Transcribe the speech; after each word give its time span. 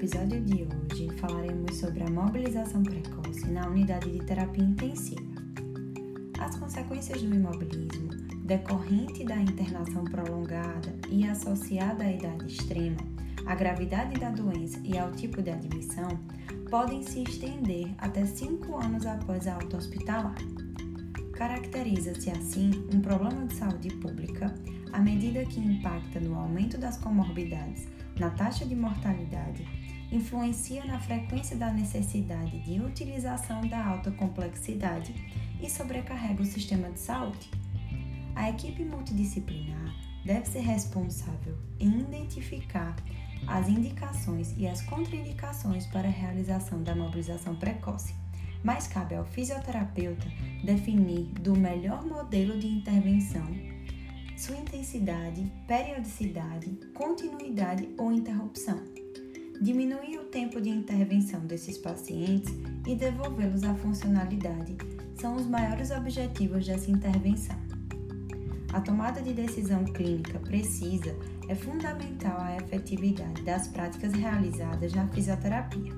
episódio 0.00 0.40
de 0.40 0.62
hoje 0.62 1.10
falaremos 1.18 1.76
sobre 1.76 2.02
a 2.02 2.10
mobilização 2.10 2.82
precoce 2.82 3.46
na 3.50 3.68
unidade 3.68 4.10
de 4.10 4.24
terapia 4.24 4.64
intensiva. 4.64 5.20
As 6.40 6.56
consequências 6.56 7.20
do 7.20 7.34
imobilismo, 7.34 8.08
decorrente 8.44 9.22
da 9.24 9.36
internação 9.36 10.02
prolongada 10.04 10.90
e 11.10 11.28
associada 11.28 12.04
à 12.04 12.10
idade 12.10 12.46
extrema, 12.46 12.96
à 13.44 13.54
gravidade 13.54 14.18
da 14.18 14.30
doença 14.30 14.80
e 14.84 14.96
ao 14.96 15.12
tipo 15.12 15.42
de 15.42 15.50
admissão, 15.50 16.08
podem 16.70 17.02
se 17.02 17.22
estender 17.22 17.94
até 17.98 18.24
5 18.24 18.74
anos 18.78 19.04
após 19.04 19.46
a 19.46 19.56
alta 19.56 19.76
hospitalar. 19.76 20.38
Caracteriza-se 21.34 22.30
assim 22.30 22.70
um 22.94 23.02
problema 23.02 23.46
de 23.46 23.54
saúde 23.54 23.90
pública 23.96 24.54
à 24.94 24.98
medida 24.98 25.44
que 25.44 25.60
impacta 25.60 26.18
no 26.20 26.38
aumento 26.38 26.78
das 26.78 26.96
comorbidades 26.96 27.86
na 28.18 28.30
taxa 28.30 28.64
de 28.64 28.74
mortalidade 28.74 29.66
influencia 30.12 30.84
na 30.84 30.98
frequência 30.98 31.56
da 31.56 31.72
necessidade 31.72 32.58
de 32.60 32.80
utilização 32.80 33.66
da 33.66 33.84
alta 33.84 34.10
complexidade 34.10 35.14
e 35.60 35.70
sobrecarrega 35.70 36.42
o 36.42 36.46
sistema 36.46 36.90
de 36.90 36.98
saúde. 36.98 37.50
A 38.34 38.50
equipe 38.50 38.84
multidisciplinar 38.84 39.94
deve 40.24 40.46
ser 40.46 40.60
responsável 40.60 41.56
em 41.78 42.00
identificar 42.00 42.96
as 43.46 43.68
indicações 43.68 44.54
e 44.56 44.66
as 44.66 44.82
contraindicações 44.82 45.86
para 45.86 46.08
a 46.08 46.12
realização 46.12 46.82
da 46.82 46.94
mobilização 46.94 47.56
precoce, 47.56 48.14
mas 48.62 48.86
cabe 48.86 49.14
ao 49.14 49.24
fisioterapeuta 49.24 50.26
definir 50.62 51.24
do 51.40 51.56
melhor 51.56 52.04
modelo 52.04 52.58
de 52.58 52.66
intervenção 52.66 53.46
sua 54.40 54.56
intensidade, 54.56 55.52
periodicidade, 55.66 56.70
continuidade 56.94 57.90
ou 57.98 58.10
interrupção. 58.10 58.82
Diminuir 59.60 60.16
o 60.18 60.24
tempo 60.24 60.58
de 60.58 60.70
intervenção 60.70 61.40
desses 61.40 61.76
pacientes 61.76 62.50
e 62.86 62.94
devolvê-los 62.94 63.62
à 63.62 63.74
funcionalidade 63.74 64.74
são 65.20 65.36
os 65.36 65.46
maiores 65.46 65.90
objetivos 65.90 66.66
dessa 66.66 66.90
intervenção. 66.90 67.56
A 68.72 68.80
tomada 68.80 69.20
de 69.20 69.34
decisão 69.34 69.84
clínica 69.84 70.38
precisa 70.38 71.14
é 71.46 71.54
fundamental 71.54 72.40
à 72.40 72.56
efetividade 72.56 73.42
das 73.42 73.68
práticas 73.68 74.14
realizadas 74.14 74.94
na 74.94 75.06
fisioterapia. 75.08 75.92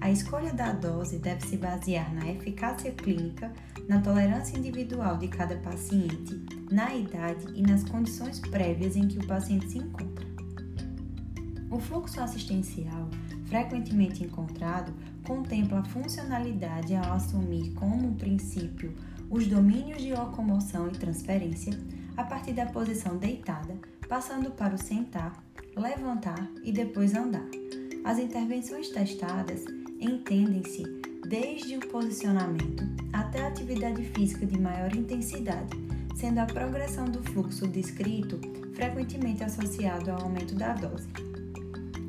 A 0.00 0.10
escolha 0.10 0.52
da 0.52 0.72
dose 0.72 1.18
deve 1.18 1.46
se 1.46 1.56
basear 1.56 2.12
na 2.12 2.28
eficácia 2.28 2.90
clínica, 2.90 3.52
na 3.88 4.00
tolerância 4.00 4.58
individual 4.58 5.18
de 5.18 5.28
cada 5.28 5.56
paciente, 5.58 6.44
na 6.68 6.92
idade 6.96 7.46
e 7.54 7.62
nas 7.62 7.84
condições 7.84 8.40
prévias 8.40 8.96
em 8.96 9.06
que 9.06 9.20
o 9.20 9.26
paciente 9.28 9.68
se 9.68 9.78
encontra. 9.78 10.26
O 11.70 11.78
fluxo 11.78 12.20
assistencial, 12.20 13.08
frequentemente 13.46 14.24
encontrado, 14.24 14.92
contempla 15.22 15.80
a 15.80 15.84
funcionalidade 15.84 16.94
ao 16.94 17.12
assumir 17.12 17.72
como 17.74 18.14
princípio 18.14 18.94
os 19.30 19.46
domínios 19.46 20.00
de 20.00 20.12
locomoção 20.12 20.88
e 20.88 20.92
transferência 20.92 21.78
a 22.16 22.24
partir 22.24 22.54
da 22.54 22.66
posição 22.66 23.18
deitada, 23.18 23.76
passando 24.08 24.50
para 24.50 24.74
o 24.74 24.78
sentar, 24.78 25.42
levantar 25.76 26.50
e 26.64 26.72
depois 26.72 27.14
andar. 27.14 27.46
As 28.02 28.18
intervenções 28.18 28.88
testadas 28.88 29.64
entendem-se 30.00 30.84
desde 31.28 31.76
o 31.76 31.80
posicionamento 31.88 32.82
até 33.12 33.42
a 33.42 33.48
atividade 33.48 34.02
física 34.04 34.46
de 34.46 34.58
maior 34.58 34.94
intensidade, 34.96 35.76
sendo 36.16 36.38
a 36.38 36.46
progressão 36.46 37.04
do 37.04 37.22
fluxo 37.22 37.68
descrito 37.68 38.40
frequentemente 38.74 39.44
associado 39.44 40.10
ao 40.10 40.22
aumento 40.22 40.54
da 40.54 40.72
dose. 40.72 41.08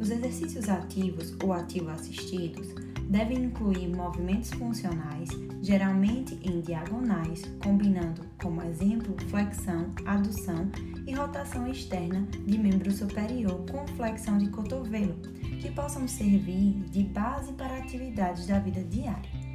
Os 0.00 0.10
exercícios 0.10 0.68
ativos 0.68 1.34
ou 1.42 1.52
ativo-assistidos 1.52 2.68
devem 3.08 3.44
incluir 3.44 3.88
movimentos 3.88 4.50
funcionais, 4.50 5.28
geralmente 5.62 6.38
em 6.42 6.60
diagonais, 6.60 7.42
combinando, 7.62 8.22
como 8.40 8.62
exemplo, 8.62 9.16
flexão, 9.28 9.92
adução 10.04 10.70
e 11.06 11.12
rotação 11.12 11.66
externa 11.66 12.26
de 12.46 12.58
membro 12.58 12.92
superior 12.92 13.64
com 13.70 13.86
flexão 13.96 14.38
de 14.38 14.48
cotovelo, 14.50 15.16
que 15.60 15.70
possam 15.72 16.06
servir 16.06 16.74
de 16.90 17.02
base 17.02 17.52
para 17.54 17.78
atividades 17.78 18.46
da 18.46 18.58
vida 18.58 18.82
diária. 18.84 19.48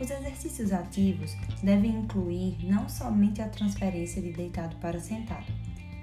Os 0.00 0.10
exercícios 0.10 0.72
ativos 0.72 1.34
devem 1.62 1.96
incluir 1.96 2.58
não 2.64 2.88
somente 2.88 3.40
a 3.40 3.48
transferência 3.48 4.20
de 4.20 4.32
deitado 4.32 4.76
para 4.76 5.00
sentado, 5.00 5.46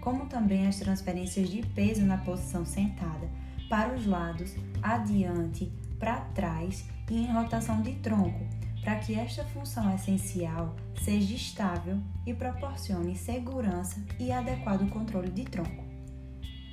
como 0.01 0.25
também 0.25 0.65
as 0.65 0.77
transferências 0.77 1.49
de 1.49 1.61
peso 1.67 2.01
na 2.01 2.17
posição 2.17 2.65
sentada, 2.65 3.29
para 3.71 3.95
os 3.95 4.05
lados, 4.05 4.53
adiante, 4.83 5.71
para 5.97 6.19
trás 6.35 6.83
e 7.09 7.15
em 7.15 7.31
rotação 7.31 7.81
de 7.81 7.93
tronco, 7.95 8.45
para 8.83 8.97
que 8.97 9.15
esta 9.15 9.45
função 9.45 9.95
essencial 9.95 10.75
seja 11.01 11.33
estável 11.33 11.97
e 12.27 12.33
proporcione 12.33 13.15
segurança 13.15 14.03
e 14.19 14.29
adequado 14.29 14.89
controle 14.89 15.29
de 15.29 15.45
tronco. 15.45 15.85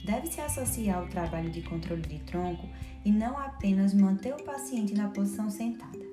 Deve-se 0.05 0.41
associar 0.41 1.05
o 1.05 1.09
trabalho 1.09 1.53
de 1.53 1.63
controle 1.63 2.03
de 2.03 2.19
tronco 2.19 2.69
e 3.05 3.13
não 3.13 3.39
apenas 3.39 3.95
manter 3.95 4.35
o 4.35 4.43
paciente 4.43 4.93
na 4.93 5.09
posição 5.09 5.49
sentada. 5.49 6.05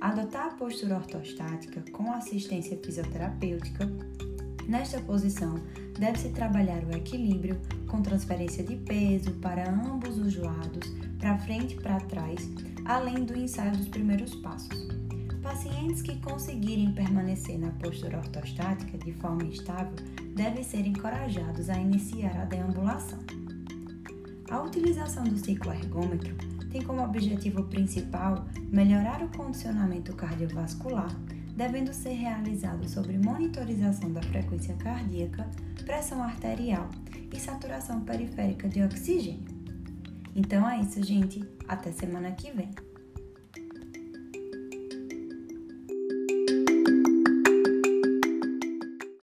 Adotar 0.00 0.46
a 0.48 0.54
postura 0.56 0.96
ortostática 0.96 1.84
com 1.92 2.10
assistência 2.10 2.76
fisioterapêutica. 2.76 3.86
Nesta 4.68 5.00
posição, 5.00 5.54
deve-se 5.98 6.28
trabalhar 6.28 6.84
o 6.84 6.94
equilíbrio 6.94 7.58
com 7.86 8.02
transferência 8.02 8.62
de 8.62 8.76
peso 8.76 9.32
para 9.40 9.70
ambos 9.70 10.18
os 10.18 10.36
lados, 10.36 10.86
para 11.18 11.38
frente 11.38 11.74
e 11.74 11.80
para 11.80 11.98
trás, 12.00 12.50
além 12.84 13.24
do 13.24 13.34
ensaio 13.34 13.74
dos 13.74 13.88
primeiros 13.88 14.34
passos. 14.34 14.86
Pacientes 15.42 16.02
que 16.02 16.20
conseguirem 16.20 16.92
permanecer 16.92 17.58
na 17.58 17.70
postura 17.70 18.18
ortostática 18.18 18.98
de 18.98 19.12
forma 19.14 19.44
estável 19.44 19.94
devem 20.36 20.62
ser 20.62 20.86
encorajados 20.86 21.70
a 21.70 21.78
iniciar 21.78 22.36
a 22.36 22.44
deambulação. 22.44 23.20
A 24.50 24.60
utilização 24.60 25.24
do 25.24 25.38
cicloergômetro 25.38 26.36
tem 26.70 26.82
como 26.82 27.02
objetivo 27.02 27.62
principal 27.64 28.46
melhorar 28.70 29.22
o 29.22 29.28
condicionamento 29.30 30.14
cardiovascular, 30.14 31.10
devendo 31.58 31.92
ser 31.92 32.12
realizado 32.12 32.88
sobre 32.88 33.18
monitorização 33.18 34.12
da 34.12 34.22
frequência 34.22 34.76
cardíaca, 34.76 35.44
pressão 35.84 36.22
arterial 36.22 36.88
e 37.34 37.40
saturação 37.40 38.02
periférica 38.02 38.68
de 38.68 38.80
oxigênio. 38.80 39.42
Então 40.36 40.70
é 40.70 40.80
isso, 40.80 41.02
gente. 41.02 41.44
Até 41.66 41.90
semana 41.90 42.30
que 42.30 42.52
vem. 42.52 42.70